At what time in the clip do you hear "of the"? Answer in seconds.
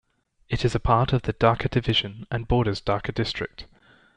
1.13-1.33